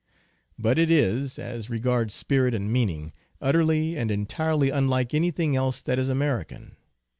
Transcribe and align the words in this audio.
But 0.57 0.79
it 0.79 0.89
is, 0.89 1.37
as 1.37 1.69
regards 1.69 2.15
spirit 2.15 2.55
and 2.55 2.73
meaning, 2.73 3.13
utterly 3.39 3.95
and 3.95 4.09
entirely 4.09 4.71
unlike 4.71 5.13
anything 5.13 5.55
else 5.55 5.79
that 5.83 5.99
is 5.99 6.09
American. 6.09 6.75